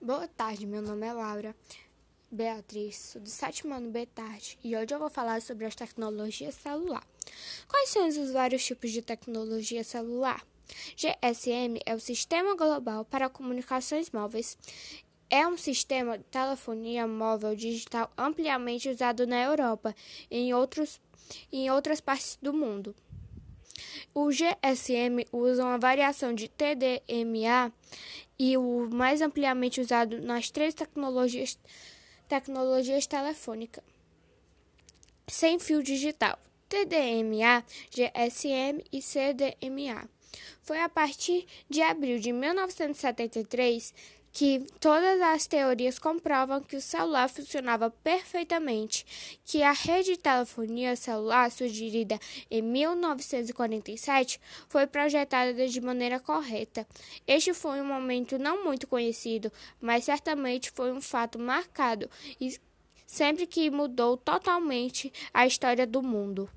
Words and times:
Boa 0.00 0.28
tarde, 0.28 0.64
meu 0.64 0.80
nome 0.80 1.04
é 1.04 1.12
Laura 1.12 1.56
Beatriz, 2.30 2.96
sou 2.96 3.20
do 3.20 3.28
sétimo 3.28 3.74
ano 3.74 3.90
B 3.90 4.06
tarde 4.06 4.56
e 4.62 4.76
hoje 4.76 4.94
eu 4.94 4.98
vou 4.98 5.10
falar 5.10 5.42
sobre 5.42 5.66
as 5.66 5.74
tecnologias 5.74 6.54
celular. 6.54 7.04
Quais 7.66 7.88
são 7.90 8.06
os 8.06 8.30
vários 8.30 8.64
tipos 8.64 8.92
de 8.92 9.02
tecnologia 9.02 9.82
celular? 9.82 10.40
GSM 10.96 11.80
é 11.84 11.96
o 11.96 12.00
Sistema 12.00 12.54
Global 12.54 13.04
para 13.04 13.28
Comunicações 13.28 14.08
Móveis. 14.12 14.56
É 15.28 15.44
um 15.48 15.58
sistema 15.58 16.16
de 16.16 16.24
telefonia 16.24 17.04
móvel 17.04 17.56
digital 17.56 18.08
ampliamente 18.16 18.88
usado 18.88 19.26
na 19.26 19.42
Europa 19.42 19.92
e 20.30 20.38
em, 20.38 20.54
outros, 20.54 21.00
em 21.52 21.72
outras 21.72 22.00
partes 22.00 22.38
do 22.40 22.52
mundo. 22.52 22.94
O 24.20 24.30
GSM 24.32 25.24
usa 25.32 25.62
uma 25.64 25.78
variação 25.78 26.34
de 26.34 26.48
TDMA 26.48 27.72
e 28.36 28.56
o 28.56 28.90
mais 28.90 29.22
ampliamente 29.22 29.80
usado 29.80 30.20
nas 30.20 30.50
três 30.50 30.74
tecnologias, 30.74 31.56
tecnologias 32.28 33.06
telefônicas 33.06 33.84
sem 35.28 35.60
fio 35.60 35.84
digital, 35.84 36.36
TDMA, 36.68 37.64
GSM 37.92 38.84
e 38.92 39.00
CDMA. 39.00 40.08
Foi 40.62 40.80
a 40.80 40.88
partir 40.88 41.46
de 41.70 41.80
abril 41.80 42.18
de 42.18 42.32
1973 42.32 43.94
que 44.32 44.64
todas 44.80 45.20
as 45.20 45.46
teorias 45.46 45.98
comprovam 45.98 46.60
que 46.60 46.76
o 46.76 46.80
celular 46.80 47.28
funcionava 47.28 47.90
perfeitamente, 47.90 49.40
que 49.44 49.62
a 49.62 49.72
rede 49.72 50.12
de 50.12 50.18
telefonia 50.18 50.96
celular, 50.96 51.50
sugerida 51.50 52.18
em 52.50 52.62
1947, 52.62 54.40
foi 54.68 54.86
projetada 54.86 55.66
de 55.66 55.80
maneira 55.80 56.20
correta. 56.20 56.86
Este 57.26 57.52
foi 57.52 57.80
um 57.80 57.86
momento 57.86 58.38
não 58.38 58.64
muito 58.64 58.86
conhecido, 58.86 59.52
mas 59.80 60.04
certamente 60.04 60.70
foi 60.70 60.92
um 60.92 61.00
fato 61.00 61.38
marcado 61.38 62.08
e 62.40 62.58
sempre 63.06 63.46
que 63.46 63.70
mudou 63.70 64.16
totalmente 64.16 65.12
a 65.32 65.46
história 65.46 65.86
do 65.86 66.02
mundo. 66.02 66.48